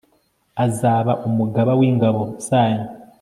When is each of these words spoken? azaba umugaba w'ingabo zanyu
azaba 0.65 1.11
umugaba 1.27 1.71
w'ingabo 1.79 2.21
zanyu 2.47 2.87